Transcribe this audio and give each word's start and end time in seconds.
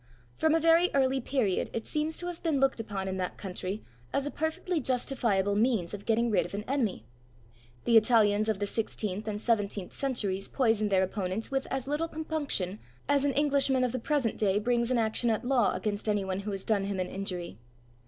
From 0.35 0.55
a 0.55 0.59
very 0.59 0.89
early 0.95 1.21
period, 1.21 1.69
it 1.73 1.85
seems 1.85 2.17
to 2.17 2.25
have 2.25 2.41
been 2.41 2.59
looked 2.59 2.79
upon 2.79 3.07
in 3.07 3.17
that 3.17 3.37
country 3.37 3.83
as 4.11 4.25
a 4.25 4.31
perfectly 4.31 4.79
justifiable 4.79 5.55
means 5.55 5.93
of 5.93 6.07
getting 6.07 6.31
rid 6.31 6.43
of 6.43 6.55
an 6.55 6.63
enemy. 6.67 7.05
The 7.85 7.97
Italians 7.97 8.49
of 8.49 8.57
the 8.57 8.65
sixteenth 8.65 9.27
and 9.27 9.39
seventeenth 9.39 9.93
centuries 9.93 10.49
poisoned 10.49 10.89
their 10.89 11.03
opponents 11.03 11.51
with 11.51 11.67
as 11.69 11.87
little 11.87 12.07
compunction 12.07 12.79
as 13.07 13.23
an 13.25 13.33
Englishman 13.33 13.83
of 13.83 13.91
the 13.91 13.99
present 13.99 14.39
day 14.39 14.57
brings 14.57 14.89
an 14.89 14.97
action 14.97 15.29
at 15.29 15.45
law 15.45 15.71
against 15.75 16.09
any 16.09 16.25
one 16.25 16.39
who 16.39 16.49
has 16.49 16.63
done 16.63 16.85
him 16.85 16.99
an 16.99 17.05
injury. 17.05 17.59